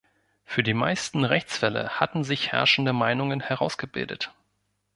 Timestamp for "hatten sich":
1.99-2.51